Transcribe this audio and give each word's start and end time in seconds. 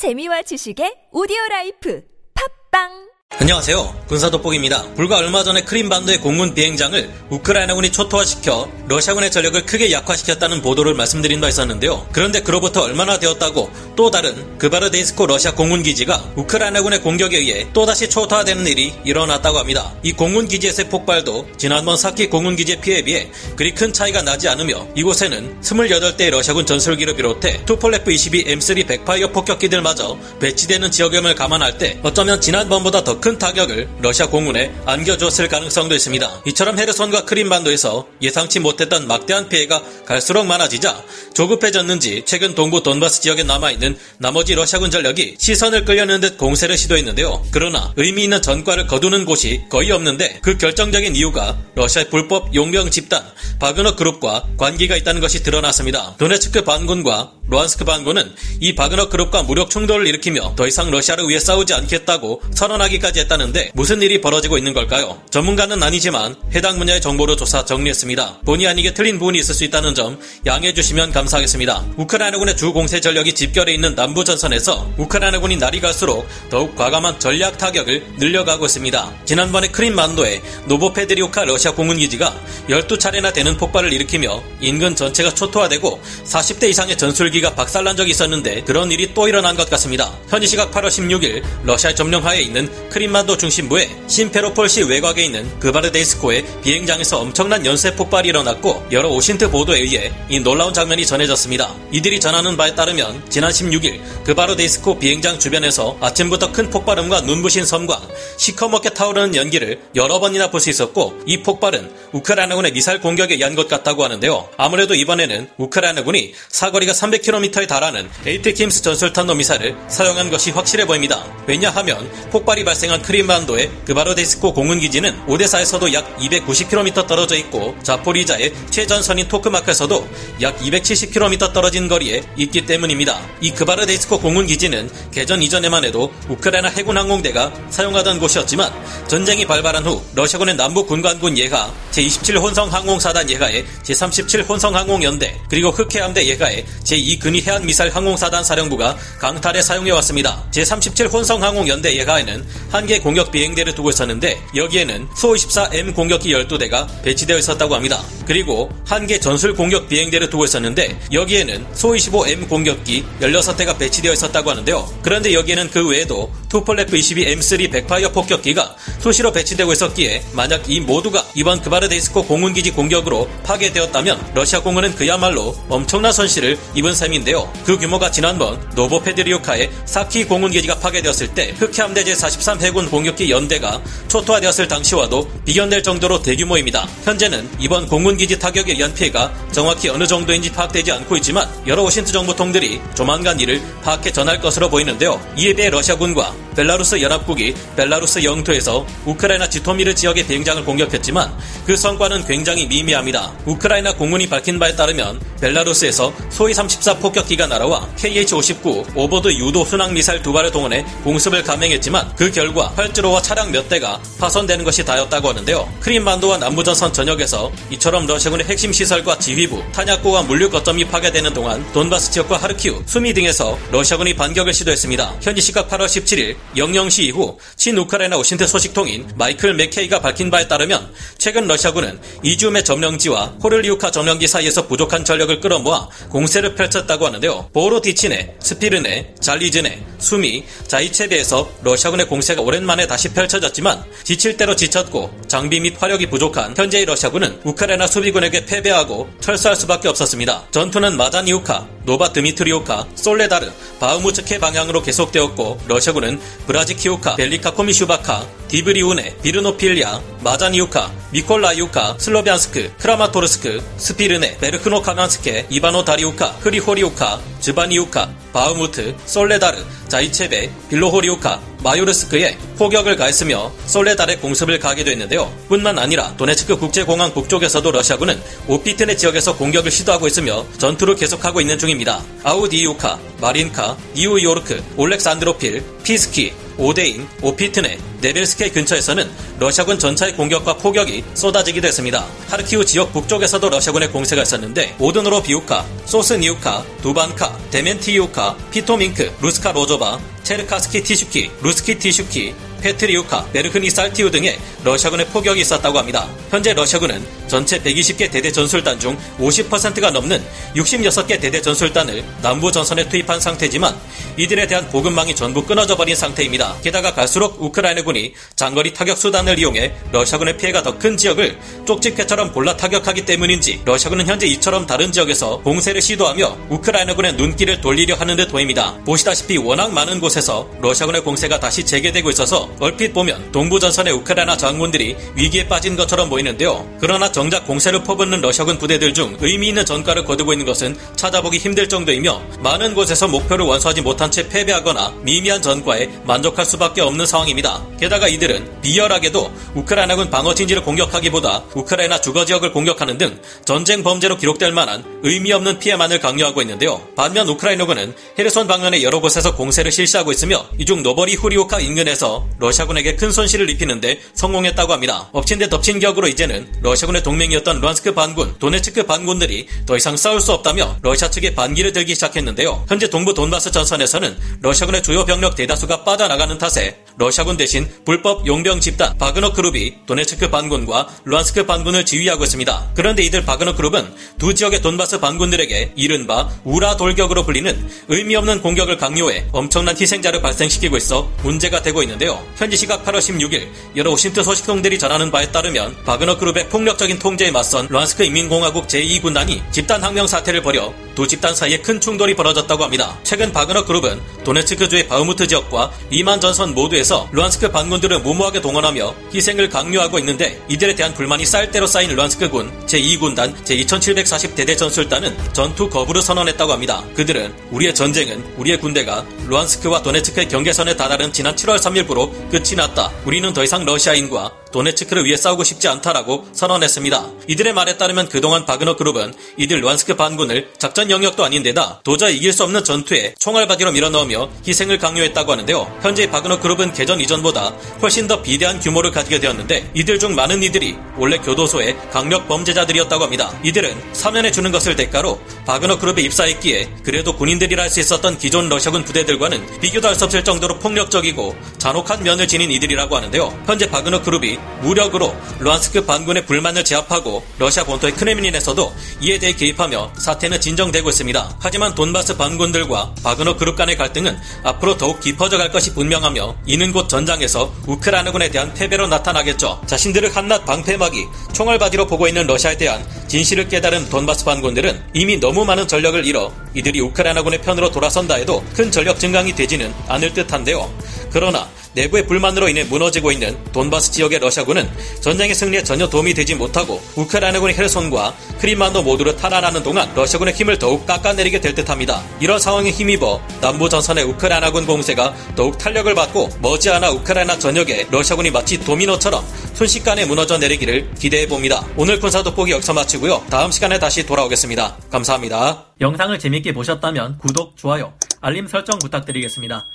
재미와 0.00 0.40
지식의 0.48 1.12
오디오 1.12 1.36
라이프. 1.50 2.00
팟빵 2.32 3.09
안녕하세요. 3.40 4.00
군사돋보기입니다. 4.06 4.94
불과 4.96 5.16
얼마 5.16 5.42
전에 5.42 5.62
크림반도의 5.62 6.20
공군 6.20 6.52
비행장을 6.52 7.10
우크라이나군이 7.30 7.90
초토화시켜 7.90 8.68
러시아군의 8.86 9.30
전력을 9.30 9.64
크게 9.64 9.90
약화시켰다는 9.92 10.60
보도를 10.60 10.92
말씀드린 10.92 11.40
바 11.40 11.48
있었는데요. 11.48 12.06
그런데 12.12 12.40
그로부터 12.40 12.82
얼마나 12.82 13.18
되었다고 13.18 13.70
또 13.96 14.10
다른 14.10 14.58
그바르데이스코 14.58 15.26
러시아 15.26 15.54
공군기지가 15.54 16.32
우크라이나군의 16.36 17.00
공격에 17.00 17.38
의해 17.38 17.66
또다시 17.72 18.10
초토화되는 18.10 18.66
일이 18.66 18.92
일어났다고 19.04 19.58
합니다. 19.58 19.90
이 20.02 20.12
공군기지에서의 20.12 20.90
폭발도 20.90 21.48
지난번 21.56 21.96
사키 21.96 22.28
공군기지의 22.28 22.82
피해에 22.82 23.02
비해 23.02 23.30
그리 23.56 23.72
큰 23.72 23.90
차이가 23.90 24.20
나지 24.20 24.50
않으며 24.50 24.86
이곳에는 24.94 25.62
28대의 25.62 26.28
러시아군 26.28 26.66
전술기를 26.66 27.16
비롯해 27.16 27.64
투폴레프 27.64 28.10
22 28.10 28.44
M3 28.44 28.86
백파이어 28.86 29.28
폭격기들마저 29.28 30.18
배치되는 30.40 30.90
지역임을 30.90 31.34
감안할 31.36 31.78
때 31.78 31.98
어쩌면 32.02 32.38
지난번보다 32.38 33.02
더 33.02 33.14
큰 33.14 33.29
타격을 33.38 33.88
러시아 34.00 34.26
공군에 34.26 34.72
안겨줬을 34.86 35.48
가능성도 35.48 35.94
있습니다. 35.94 36.42
이처럼 36.46 36.78
헤르손과 36.78 37.24
크림반도에서 37.24 38.06
예상치 38.22 38.60
못했던 38.60 39.06
막대한 39.06 39.48
피해가 39.48 39.82
갈수록 40.04 40.44
많아지자 40.44 41.04
조급해졌는지 41.34 42.22
최근 42.26 42.54
동부 42.54 42.82
돈바스 42.82 43.20
지역에 43.22 43.42
남아있는 43.42 43.96
나머지 44.18 44.54
러시아군 44.54 44.90
전력이 44.90 45.36
시선을 45.38 45.84
끌려는 45.84 46.20
듯 46.20 46.38
공세를 46.38 46.76
시도했는데요. 46.76 47.44
그러나 47.50 47.92
의미 47.96 48.24
있는 48.24 48.42
전과를 48.42 48.86
거두는 48.86 49.24
곳이 49.24 49.62
거의 49.70 49.90
없는데 49.90 50.40
그 50.42 50.58
결정적인 50.58 51.16
이유가 51.16 51.58
러시아의 51.74 52.10
불법 52.10 52.54
용병 52.54 52.90
집단 52.90 53.24
바그너 53.58 53.96
그룹과 53.96 54.48
관계가 54.56 54.96
있다는 54.96 55.20
것이 55.20 55.42
드러났습니다. 55.42 56.16
도네츠크 56.18 56.62
반군과 56.64 57.32
루안스크 57.50 57.84
반군은 57.84 58.32
이 58.60 58.76
바그너 58.76 59.08
그룹과 59.08 59.42
무력 59.42 59.70
충돌을 59.70 60.06
일으키며 60.06 60.54
더 60.54 60.68
이상 60.68 60.88
러시아를 60.90 61.28
위해 61.28 61.40
싸우지 61.40 61.74
않겠다고 61.74 62.42
선언하기까지 62.54 63.20
했다는데 63.20 63.72
무슨 63.74 64.00
일이 64.02 64.20
벌어지고 64.20 64.56
있는 64.56 64.72
걸까요? 64.72 65.20
전문가는 65.30 65.82
아니지만 65.82 66.36
해당 66.54 66.78
분야의 66.78 67.00
정보를 67.00 67.36
조사 67.36 67.64
정리했습니다. 67.64 68.42
본의 68.46 68.68
아니게 68.68 68.94
틀린 68.94 69.18
부분이 69.18 69.40
있을 69.40 69.54
수 69.54 69.64
있다는 69.64 69.96
점 69.96 70.20
양해해 70.46 70.72
주시면 70.72 71.10
감사하겠습니다. 71.10 71.86
우크라이나군의 71.96 72.56
주 72.56 72.72
공세 72.72 73.00
전력이 73.00 73.32
집결해 73.34 73.74
있는 73.74 73.96
남부 73.96 74.22
전선에서 74.22 74.94
우크라이나군이 74.96 75.56
날이 75.56 75.80
갈수록 75.80 76.28
더욱 76.50 76.76
과감한 76.76 77.18
전략 77.18 77.58
타격을 77.58 78.14
늘려가고 78.18 78.66
있습니다. 78.66 79.12
지난번에 79.24 79.68
크림반도의 79.68 80.40
노보페도리우카 80.66 81.46
러시아 81.46 81.72
공군 81.72 81.98
기지가 81.98 82.32
12차례나 82.68 83.32
되는 83.32 83.56
폭발을 83.56 83.92
일으키며 83.92 84.40
인근 84.60 84.94
전체가 84.94 85.34
초토화되고 85.34 86.00
40대 86.24 86.68
이상의 86.68 86.96
전술기가 86.96 87.54
박살난 87.54 87.96
적이 87.96 88.10
있었는데 88.12 88.62
그런 88.62 88.92
일이 88.92 89.12
또 89.12 89.26
일어난 89.26 89.56
것 89.56 89.68
같습니다. 89.68 90.12
현지 90.28 90.46
시각 90.46 90.70
8월 90.70 90.86
16일 90.86 91.42
러시아 91.64 91.94
점령하에 91.94 92.40
있는 92.40 92.88
크림반도 92.90 93.36
중심부의 93.36 93.90
심페로폴시 94.06 94.84
외곽에 94.84 95.24
있는 95.24 95.58
그바르데이스코의 95.58 96.44
비행장에서 96.62 97.18
엄청난 97.20 97.66
연쇄 97.66 97.94
폭발이 97.96 98.28
일어났고 98.28 98.86
여러 98.92 99.08
OSINT 99.08 99.50
보도에 99.50 99.80
의해 99.80 100.12
이 100.28 100.38
놀라운 100.38 100.72
장면이 100.72 101.04
전해졌습니다. 101.04 101.74
이들이 101.90 102.20
전하는 102.20 102.56
바에 102.56 102.74
따르면 102.74 103.28
지난 103.28 103.50
16일 103.50 104.00
그바르데이스코 104.24 104.98
비행장 104.98 105.38
주변에서 105.38 105.96
아침부터 106.00 106.52
큰 106.52 106.70
폭발음과 106.70 107.22
눈부신 107.22 107.64
섬광과 107.64 108.00
시커멓게 108.36 108.90
타오르는 108.90 109.34
연기를 109.34 109.80
여러 109.96 110.20
번이나 110.20 110.50
볼 110.50 110.60
수 110.60 110.70
있었고 110.70 111.18
이 111.26 111.42
폭발은 111.42 111.90
우크라이나군의 112.12 112.72
미사일 112.72 113.00
공격에 113.00 113.34
의한 113.34 113.54
것 113.54 113.66
같다고 113.66 114.04
하는데요. 114.04 114.48
아무래도 114.56 114.94
이번에는 114.94 115.48
우크라이나군이 115.56 116.34
사거리가 116.48 116.92
300km 116.92 117.29
에 117.30 117.66
달하는 117.66 118.10
ATACMS 118.26 118.82
전술탄도 118.82 119.36
미사일을 119.36 119.76
사용한 119.86 120.30
것이 120.30 120.50
확실해 120.50 120.84
보입니다. 120.84 121.24
왜냐하면 121.46 122.10
폭발이 122.30 122.64
발생한 122.64 123.02
크림반도의 123.02 123.70
그바르데이스코 123.84 124.52
공군기지는 124.52 125.28
오데사에서도 125.28 125.92
약 125.92 126.16
290km 126.18 127.06
떨어져 127.06 127.36
있고 127.36 127.76
자포리자의 127.84 128.52
최전선인 128.70 129.28
토크마크에서도 129.28 130.08
약 130.42 130.58
270km 130.58 131.52
떨어진 131.52 131.86
거리에 131.86 132.24
있기 132.36 132.66
때문입니다. 132.66 133.20
이 133.40 133.52
그바르데이스코 133.52 134.18
공군기지는 134.18 134.90
개전 135.12 135.40
이전에만 135.40 135.84
해도 135.84 136.12
우크라이나 136.28 136.68
해군 136.68 136.98
항공대가 136.98 137.52
사용하던 137.70 138.18
곳이었지만 138.18 138.72
전쟁이 139.06 139.46
발발한 139.46 139.86
후 139.86 140.02
러시아군의 140.14 140.56
남부 140.56 140.84
군관구 140.84 141.38
예하 141.38 141.72
제27 141.92 142.40
혼성 142.40 142.72
항공사단 142.72 143.30
예하의 143.30 143.64
제37 143.84 144.48
혼성 144.48 144.74
항공연대 144.74 145.42
그리고 145.48 145.70
흑해함대 145.70 146.26
예하의 146.26 146.64
제2 146.84 147.09
근위 147.18 147.40
해안 147.42 147.64
미사일 147.66 147.90
항공사단 147.94 148.44
사령부가 148.44 148.96
강탈해 149.18 149.62
사용해 149.62 149.90
왔습니다. 149.92 150.44
제37 150.50 151.12
혼성 151.12 151.42
항공연대 151.42 151.96
예하에는 151.96 152.46
한 152.70 152.86
개 152.86 152.98
공격 152.98 153.30
비행대를 153.30 153.74
두고 153.74 153.90
있었는데 153.90 154.40
여기에는 154.56 155.08
소24M 155.10 155.94
공격기 155.94 156.32
12대가 156.32 156.86
배치되어 157.02 157.38
있었다고 157.38 157.74
합니다. 157.74 158.02
그리고 158.26 158.70
한 158.86 159.06
개 159.06 159.18
전술 159.18 159.54
공격 159.54 159.88
비행대를 159.88 160.30
두고 160.30 160.44
있었는데 160.44 160.98
여기에는 161.12 161.66
소25M 161.74 162.48
공격기 162.48 163.04
16대가 163.20 163.76
배치되어 163.78 164.12
있었다고 164.12 164.50
하는데요. 164.50 164.88
그런데 165.02 165.32
여기에는 165.34 165.70
그 165.70 165.86
외에도 165.88 166.30
투폴레프 166.48 166.96
22 166.96 167.26
M3 167.36 167.70
백파이어 167.72 168.10
폭격기가 168.10 168.76
수시로 169.00 169.32
배치되고 169.32 169.72
있었기에 169.72 170.24
만약 170.32 170.68
이 170.68 170.80
모두가 170.80 171.24
이번 171.34 171.60
그바르데이스코 171.62 172.24
공군기지 172.24 172.72
공격으로 172.72 173.28
파괴되었다면 173.44 174.32
러시아 174.34 174.60
공군은 174.60 174.94
그야말로 174.94 175.56
엄청난 175.68 176.12
손실을 176.12 176.58
입은 176.74 176.94
셈인데요. 177.00 177.50
그 177.64 177.78
규모가 177.78 178.10
지난번 178.10 178.60
노보페드리오카의 178.74 179.70
사키 179.86 180.24
공군 180.24 180.50
기지가 180.50 180.78
파괴되었을 180.78 181.34
때 181.34 181.54
흑해함대 181.58 182.04
제 182.04 182.14
43 182.14 182.60
해군 182.60 182.90
공격기 182.90 183.30
연대가 183.30 183.80
초토화되었을 184.08 184.68
당시와도 184.68 185.28
비견될 185.46 185.82
정도로 185.82 186.22
대규모입니다. 186.22 186.86
현재는 187.04 187.48
이번 187.58 187.86
공군 187.86 188.16
기지 188.16 188.38
타격에 188.38 188.72
의한 188.72 188.92
피해가 188.92 189.32
정확히 189.52 189.88
어느 189.88 190.06
정도인지 190.06 190.52
파악되지 190.52 190.92
않고 190.92 191.16
있지만 191.16 191.48
여러 191.66 191.82
OSINT 191.82 192.12
정보통들이 192.12 192.80
조만간 192.94 193.40
이를 193.40 193.62
파악해 193.82 194.12
전할 194.12 194.40
것으로 194.40 194.68
보이는데요. 194.68 195.20
이에 195.36 195.54
비해 195.54 195.70
러시아군과 195.70 196.34
벨라루스 196.56 197.00
연합국이 197.00 197.54
벨라루스 197.76 198.22
영토에서 198.24 198.84
우크라이나 199.06 199.48
지토미르 199.48 199.94
지역의 199.94 200.26
비행장을 200.26 200.64
공격했지만 200.64 201.32
그 201.64 201.76
성과는 201.76 202.26
굉장히 202.26 202.66
미미합니다. 202.66 203.32
우크라이나 203.46 203.94
공군이 203.94 204.28
밝힌 204.28 204.58
바에 204.58 204.76
따르면 204.76 205.20
벨라루스에서 205.40 206.12
수호이 206.28 206.52
34 206.52 206.89
폭격기가 206.98 207.46
날아와 207.46 207.88
KH-59 207.96 208.96
오버드 208.96 209.28
유도 209.34 209.64
순항 209.64 209.94
미사일 209.94 210.22
두 210.22 210.32
발을 210.32 210.50
동원해 210.50 210.84
공습을 211.04 211.42
감행했지만 211.42 212.14
그 212.16 212.30
결과 212.30 212.72
활주로와 212.76 213.22
차량 213.22 213.52
몇 213.52 213.68
대가 213.68 214.00
파손되는 214.18 214.64
것이 214.64 214.84
다였다고 214.84 215.28
하는데요. 215.28 215.68
크림반도와 215.80 216.38
남부전선 216.38 216.92
전역에서 216.92 217.52
이처럼 217.70 218.06
러시아군의 218.06 218.46
핵심 218.46 218.72
시설과 218.72 219.18
지휘부, 219.18 219.62
탄약고와 219.72 220.22
물류 220.22 220.50
거점이 220.50 220.86
파괴되는 220.86 221.34
동안 221.34 221.64
돈바스 221.72 222.10
지역과 222.12 222.38
하르키우, 222.38 222.82
수미 222.86 223.12
등에서 223.14 223.58
러시아군이 223.70 224.14
반격을 224.14 224.52
시도했습니다. 224.52 225.16
현지 225.20 225.40
시각 225.40 225.68
8월 225.68 225.86
17일 225.86 226.36
00시 226.56 227.04
이후 227.04 227.38
친우크라이나 227.56 228.16
OSINT 228.16 228.46
소식통인 228.46 229.10
마이클 229.16 229.54
맥케이가 229.54 230.00
밝힌 230.00 230.30
바에 230.30 230.48
따르면 230.48 230.92
최근 231.18 231.46
러시아군은 231.46 232.00
이지움의 232.22 232.64
점령지와 232.64 233.34
호를리우카 233.42 233.90
점령지 233.90 234.26
사이에서 234.26 234.66
부족한 234.66 235.04
전력을 235.04 235.40
끌어모아 235.40 235.88
공세를 236.08 236.54
펼쳤다고 236.54 237.06
하는데요. 237.06 237.50
보로디치네, 237.52 238.36
스피르네, 238.40 239.14
잘리즈네, 239.20 239.82
수미, 239.98 240.44
자이체베에서 240.66 241.50
러시아군의 241.62 242.06
공세가 242.06 242.42
오랜만에 242.42 242.86
다시 242.86 243.08
펼쳐졌지만 243.12 243.84
지칠 244.04 244.36
대로 244.36 244.56
지쳤고 244.56 245.10
장비 245.30 245.60
및 245.60 245.80
화력이 245.80 246.10
부족한 246.10 246.56
현재의 246.56 246.84
러시아군은 246.86 247.40
우크라이나 247.44 247.86
수비군에게 247.86 248.46
패배하고 248.46 249.08
철수할 249.20 249.54
수밖에 249.54 249.86
없었습니다. 249.86 250.48
전투는 250.50 250.96
마자니우카, 250.96 251.68
노바 251.84 252.12
드미트리오카, 252.12 252.88
솔레다르, 252.96 253.48
바우무츠케 253.78 254.40
방향으로 254.40 254.82
계속되었고 254.82 255.60
러시아군은 255.68 256.18
브라지키우카, 256.48 257.14
벨리카 257.14 257.52
코미슈바카, 257.52 258.26
디브리우네, 258.48 259.18
비르노필리아, 259.22 260.00
마자니우카, 260.24 260.90
미콜라이우카, 261.12 261.94
슬로비안스크, 261.98 262.72
크라마토르스크, 262.78 263.62
스피르네, 263.76 264.38
베르크노 264.38 264.82
카만스케, 264.82 265.46
이바노 265.48 265.84
다리우카, 265.84 266.38
크리호리우카, 266.40 267.20
즈바니우카, 267.40 268.10
바우무트, 268.32 268.94
솔레다르, 269.06 269.64
자이체베, 269.88 270.50
빌로호리우카, 270.68 271.40
마요르스크에 271.62 272.36
포격을 272.56 272.96
가했으며 272.96 273.52
솔레달에 273.66 274.16
공습을 274.16 274.58
가했는데요. 274.58 275.32
뿐만 275.48 275.78
아니라 275.78 276.14
도네츠크 276.16 276.56
국제공항 276.56 277.12
북쪽에서도 277.12 277.70
러시아군은 277.70 278.20
오피트네 278.46 278.96
지역에서 278.96 279.36
공격을 279.36 279.70
시도하고 279.70 280.06
있으며 280.06 280.44
전투를 280.58 280.94
계속하고 280.94 281.40
있는 281.40 281.58
중입니다. 281.58 282.02
아우디우카, 282.22 282.98
마린카, 283.20 283.76
니우요르크, 283.94 284.62
올렉산드로필, 284.76 285.62
피스키, 285.82 286.32
오데인, 286.60 287.08
오피트네, 287.22 287.78
네벨스케 288.02 288.50
근처에서는 288.50 289.10
러시아군 289.38 289.78
전차의 289.78 290.14
공격과 290.14 290.58
포격이 290.58 291.02
쏟아지기도 291.14 291.66
했습니다. 291.66 292.06
하르키우 292.28 292.66
지역 292.66 292.92
북쪽에서도 292.92 293.48
러시아군의 293.48 293.90
공세가 293.90 294.22
있었는데 294.22 294.76
오드노로비우카, 294.78 295.64
소스니우카, 295.86 296.64
두반카, 296.82 297.38
데멘티우카, 297.50 298.36
피토민크, 298.50 299.10
루스카 299.22 299.52
로조바, 299.52 299.98
체르카스키 300.22 300.82
티슈키, 300.82 301.30
루스키 301.40 301.78
티슈키, 301.78 302.34
페트리우카, 302.60 303.26
베르크니 303.32 303.70
살티우 303.70 304.10
등에 304.10 304.38
러시아군의 304.64 305.06
포격이 305.06 305.40
있었다고 305.40 305.78
합니다. 305.78 306.08
현재 306.30 306.52
러시아군은 306.52 307.04
전체 307.28 307.60
120개 307.62 308.10
대대 308.10 308.32
전술단 308.32 308.80
중 308.80 308.98
50%가 309.18 309.90
넘는 309.90 310.22
66개 310.56 311.20
대대 311.20 311.40
전술단을 311.40 312.04
남부 312.20 312.50
전선에 312.50 312.88
투입한 312.88 313.20
상태지만 313.20 313.76
이들에 314.16 314.46
대한 314.46 314.68
보급망이 314.68 315.14
전부 315.14 315.44
끊어져 315.44 315.76
버린 315.76 315.94
상태입니다. 315.94 316.56
게다가 316.62 316.92
갈수록 316.94 317.40
우크라이나군이 317.40 318.14
장거리 318.34 318.74
타격 318.74 318.98
수단을 318.98 319.38
이용해 319.38 319.72
러시아군의 319.92 320.36
피해가 320.36 320.62
더 320.62 320.80
큰 320.80 320.96
지역을 320.96 321.38
쪽집게처럼 321.66 322.32
골라 322.32 322.56
타격하기 322.56 323.04
때문인지 323.04 323.62
러시아군은 323.64 324.06
현재 324.06 324.26
이처럼 324.26 324.66
다른 324.66 324.90
지역에서 324.90 325.38
공세를 325.42 325.82
시도하며 325.82 326.38
우크라이나군의 326.48 327.14
눈길을 327.14 327.60
돌리려 327.60 327.94
하는 327.96 328.16
듯 328.16 328.28
보입니다. 328.30 328.76
보시다시피 328.86 329.36
워낙 329.36 329.72
많은 329.72 330.00
곳에서 330.00 330.48
러시아군의 330.60 331.02
공세가 331.04 331.38
다시 331.38 331.64
재개되고 331.64 332.10
있어서 332.10 332.49
얼핏 332.58 332.92
보면 332.92 333.32
동부 333.32 333.60
전선의 333.60 333.92
우크라이나 333.94 334.36
장군들이 334.36 334.96
위기에 335.14 335.46
빠진 335.46 335.76
것처럼 335.76 336.08
보이는데요. 336.08 336.66
그러나 336.80 337.12
정작 337.12 337.46
공세를 337.46 337.84
퍼붓는 337.84 338.20
러시아군 338.20 338.58
부대들 338.58 338.94
중 338.94 339.16
의미 339.20 339.48
있는 339.48 339.64
전과를 339.64 340.04
거두고 340.04 340.32
있는 340.32 340.46
것은 340.46 340.76
찾아보기 340.96 341.38
힘들 341.38 341.68
정도이며 341.68 342.20
많은 342.40 342.74
곳에서 342.74 343.08
목표를 343.08 343.44
완수하지 343.44 343.82
못한 343.82 344.10
채 344.10 344.28
패배하거나 344.28 344.94
미미한 345.02 345.42
전과에 345.42 345.88
만족할 346.04 346.44
수밖에 346.44 346.80
없는 346.80 347.06
상황입니다. 347.06 347.62
게다가 347.78 348.08
이들은 348.08 348.60
비열하게도 348.62 349.32
우크라이나군 349.54 350.10
방어 350.10 350.34
진지를 350.34 350.62
공격하기보다 350.62 351.44
우크라이나 351.54 352.00
주거 352.00 352.24
지역을 352.24 352.52
공격하는 352.52 352.98
등 352.98 353.18
전쟁 353.44 353.82
범죄로 353.82 354.16
기록될 354.16 354.52
만한 354.52 354.84
의미 355.02 355.32
없는 355.32 355.58
피해만을 355.58 356.00
강요하고 356.00 356.42
있는데요. 356.42 356.80
반면 356.96 357.28
우크라이나군은 357.28 357.94
헤르손 358.18 358.46
방면의 358.46 358.84
여러 358.84 359.00
곳에서 359.00 359.34
공세를 359.34 359.72
실시하고 359.72 360.12
있으며 360.12 360.44
이중 360.58 360.82
노버리후리오카 360.82 361.60
인근에서 361.60 362.26
러시아군에게 362.40 362.96
큰 362.96 363.12
손실을 363.12 363.48
입히는데 363.50 364.00
성공했다고 364.14 364.72
합니다. 364.72 365.08
엎친 365.12 365.38
데 365.38 365.48
덮친 365.48 365.78
격으로 365.78 366.08
이제는 366.08 366.50
러시아군의 366.62 367.02
동맹이었던 367.02 367.60
루안스크 367.60 367.94
반군, 367.94 368.34
도네츠크 368.38 368.84
반군들이 368.84 369.46
더 369.66 369.76
이상 369.76 369.96
싸울 369.96 370.20
수 370.20 370.32
없다며 370.32 370.76
러시아 370.82 371.10
측에 371.10 371.34
반기를 371.34 371.72
들기 371.72 371.94
시작했는데요. 371.94 372.64
현재 372.68 372.88
동부 372.88 373.14
돈바스 373.14 373.52
전선에서는 373.52 374.16
러시아군의 374.40 374.82
주요 374.82 375.04
병력 375.04 375.36
대다수가 375.36 375.84
빠져나가는 375.84 376.36
탓에 376.38 376.78
러시아군 376.96 377.36
대신 377.36 377.68
불법 377.84 378.26
용병 378.26 378.60
집단 378.60 378.96
바그너 378.96 379.32
그룹이 379.32 379.86
도네츠크 379.86 380.30
반군과 380.30 380.88
루안스크 381.04 381.46
반군을 381.46 381.84
지휘하고 381.84 382.24
있습니다. 382.24 382.72
그런데 382.74 383.02
이들 383.02 383.24
바그너 383.24 383.54
그룹은 383.54 383.92
두 384.18 384.34
지역의 384.34 384.62
돈바스 384.62 385.00
반군들에게 385.00 385.72
이른바 385.76 386.28
우라 386.44 386.76
돌격으로 386.76 387.24
불리는 387.24 387.68
의미 387.88 388.16
없는 388.16 388.40
공격을 388.40 388.78
강요해 388.78 389.26
엄청난 389.32 389.76
희생자를 389.78 390.22
발생시키고 390.22 390.76
있어 390.78 391.10
문제가 391.22 391.62
되고 391.62 391.82
있는데요. 391.82 392.29
현지 392.36 392.56
시각 392.56 392.84
8월 392.84 392.98
16일 392.98 393.48
여러 393.76 393.90
OSINT 393.90 394.22
소식통들이 394.22 394.78
전하는 394.78 395.10
바에 395.10 395.30
따르면 395.30 395.76
바그너 395.84 396.16
그룹의 396.18 396.48
폭력적인 396.48 396.98
통제에 396.98 397.30
맞선 397.30 397.68
루안스크 397.70 398.04
인민공화국 398.04 398.66
제2군단이 398.66 399.52
집단 399.52 399.82
항명 399.82 400.06
사태를 400.06 400.42
벌여 400.42 400.74
두 400.94 401.06
집단 401.06 401.34
사이에 401.34 401.58
큰 401.58 401.80
충돌이 401.80 402.14
벌어졌다고 402.14 402.64
합니다. 402.64 402.98
최근 403.02 403.32
바그너 403.32 403.64
그룹은 403.64 404.00
도네츠크주의 404.24 404.88
바우무트 404.88 405.26
지역과 405.26 405.70
리만 405.90 406.20
전선 406.20 406.54
모두에서 406.54 407.08
루안스크 407.12 407.50
반군들을 407.50 408.00
무모하게 408.00 408.40
동원하며 408.40 408.94
희생을 409.14 409.48
강요하고 409.48 409.98
있는데 410.00 410.40
이들에 410.48 410.74
대한 410.74 410.92
불만이 410.94 411.24
쌓일 411.24 411.47
대로 411.47 411.66
쌓인 411.66 411.94
루안스크군 411.94 412.66
제2군단 412.66 413.34
제2740 413.44 414.34
대대 414.34 414.56
전술단은 414.56 415.16
전투 415.32 415.68
거부를 415.70 416.02
선언했다고 416.02 416.52
합니다. 416.52 416.84
그들은 416.94 417.32
우리의 417.50 417.74
전쟁은 417.74 418.34
우리의 418.36 418.58
군대가 418.58 419.04
루안스크와 419.26 419.82
도네츠크의 419.82 420.28
경계선에 420.28 420.76
달하는 420.76 421.12
지난 421.12 421.34
7월 421.34 421.56
3일부로 421.56 422.19
끝이 422.30 422.54
났다. 422.56 422.90
우리는 423.04 423.32
더 423.32 423.42
이상 423.42 423.64
러시아인과 423.64 424.39
도네츠크를 424.52 425.04
위해 425.04 425.16
싸우고 425.16 425.44
싶지 425.44 425.68
않다라고 425.68 426.26
선언했습니다. 426.32 427.08
이들의 427.28 427.52
말에 427.52 427.76
따르면 427.76 428.08
그동안 428.08 428.44
바그너 428.46 428.76
그룹은 428.76 429.14
이들 429.36 429.60
루안스크 429.60 429.96
반군을 429.96 430.50
작전 430.58 430.90
영역도 430.90 431.24
아닌 431.24 431.42
데다 431.42 431.80
도저히 431.84 432.16
이길 432.16 432.32
수 432.32 432.44
없는 432.44 432.64
전투에 432.64 433.14
총알바디로 433.18 433.72
밀어넣으며 433.72 434.28
희생을 434.46 434.78
강요했다고 434.78 435.32
하는데요. 435.32 435.78
현재 435.82 436.10
바그너 436.10 436.40
그룹은 436.40 436.72
개전 436.72 437.00
이전보다 437.00 437.54
훨씬 437.82 438.06
더 438.06 438.22
비대한 438.22 438.60
규모를 438.60 438.90
가지게 438.90 439.20
되었는데 439.20 439.70
이들 439.74 439.98
중 439.98 440.14
많은 440.14 440.42
이들이 440.42 440.76
원래 440.96 441.18
교도소의 441.18 441.76
강력 441.90 442.26
범죄자들이었다고 442.28 443.04
합니다. 443.04 443.32
이들은 443.44 443.94
사면해 443.94 444.30
주는 444.32 444.50
것을 444.50 444.76
대가로 444.76 445.20
바그너 445.46 445.78
그룹에 445.78 446.02
입사했기에 446.02 446.68
그래도 446.84 447.16
군인들이라 447.16 447.62
할 447.62 447.70
수 447.70 447.78
있었던 447.78 448.18
기존 448.18 448.48
러시아군 448.48 448.84
부대들과는 448.84 449.60
비교도 449.60 449.86
할 449.86 449.94
수 449.94 450.04
없을 450.06 450.24
정도로 450.24 450.58
폭력적이고 450.58 451.36
잔혹한 451.58 452.02
면을 452.02 452.26
지닌 452.26 452.50
이들이라고 452.50 452.96
하는데요. 452.96 453.44
현재 453.46 453.70
바그너 453.70 454.02
그룹이 454.02 454.39
무력으로 454.62 455.14
루안스크 455.38 455.84
반군의 455.84 456.26
불만을 456.26 456.64
제압하고 456.64 457.24
러시아 457.38 457.64
본토의 457.64 457.94
크레민린에서도 457.94 458.72
이에 459.00 459.18
대해 459.18 459.32
개입하며 459.32 459.92
사태는 459.98 460.40
진정되고 460.40 460.88
있습니다. 460.88 461.36
하지만 461.40 461.74
돈바스 461.74 462.16
반군들과 462.16 462.94
바그너 463.02 463.36
그룹 463.36 463.56
간의 463.56 463.76
갈등은 463.76 464.18
앞으로 464.44 464.76
더욱 464.76 465.00
깊어져 465.00 465.38
갈 465.38 465.50
것이 465.50 465.74
분명하며 465.74 466.36
이는 466.46 466.72
곧 466.72 466.88
전장에서 466.88 467.52
우크라이나군에 467.66 468.30
대한 468.30 468.52
패배로 468.54 468.86
나타나겠죠. 468.86 469.62
자신들을 469.66 470.14
한낱 470.14 470.44
방패막이 470.44 471.06
총알바디로 471.32 471.86
보고 471.86 472.06
있는 472.06 472.26
러시아에 472.26 472.56
대한 472.56 472.84
진실을 473.08 473.48
깨달은 473.48 473.88
돈바스 473.88 474.24
반군들은 474.24 474.82
이미 474.94 475.18
너무 475.18 475.44
많은 475.44 475.66
전력을 475.66 476.04
잃어 476.04 476.32
이들이 476.54 476.80
우크라이나군의 476.80 477.40
편으로 477.42 477.70
돌아선다 477.70 478.16
해도 478.16 478.44
큰 478.54 478.70
전력 478.70 478.98
증강이 478.98 479.34
되지는 479.34 479.72
않을 479.88 480.12
듯한데요. 480.12 480.70
그러나 481.12 481.48
내부의 481.74 482.06
불만으로 482.06 482.48
인해 482.48 482.64
무너지고 482.64 483.12
있는 483.12 483.36
돈바스 483.52 483.92
지역의 483.92 484.18
러시아군은 484.18 484.68
전쟁의 485.00 485.34
승리에 485.34 485.62
전혀 485.62 485.88
도움이 485.88 486.14
되지 486.14 486.34
못하고 486.34 486.80
우크라이나군의 486.96 487.56
헤르손과 487.56 488.14
크림만도 488.40 488.82
모두를 488.82 489.16
탈환하는 489.16 489.62
동안 489.62 489.92
러시아군의 489.94 490.34
힘을 490.34 490.58
더욱 490.58 490.84
깎아내리게 490.86 491.40
될 491.40 491.54
듯합니다. 491.54 492.02
이런 492.20 492.38
상황에 492.38 492.70
힘입어 492.70 493.20
남부 493.40 493.68
전선의 493.68 494.04
우크라이나군 494.04 494.66
공세가 494.66 495.14
더욱 495.36 495.58
탄력을 495.58 495.94
받고 495.94 496.30
머지않아 496.40 496.90
우크라이나 496.90 497.38
전역에 497.38 497.86
러시아군이 497.90 498.30
마치 498.30 498.58
도미노처럼 498.58 499.24
순식간에 499.54 500.06
무너져 500.06 500.38
내리기를 500.38 500.94
기대해 500.94 501.26
봅니다. 501.26 501.64
오늘 501.76 502.00
군사 502.00 502.22
돋보기 502.22 502.50
여기서 502.52 502.72
마치고요. 502.72 503.24
다음 503.30 503.50
시간에 503.50 503.78
다시 503.78 504.04
돌아오겠습니다. 504.06 504.76
감사합니다. 504.90 505.66
영상을 505.80 506.18
재밌게 506.18 506.52
보셨다면 506.52 507.18
구독, 507.18 507.56
좋아요, 507.56 507.92
알림 508.20 508.46
설정 508.46 508.78
부탁드리겠습니다. 508.78 509.66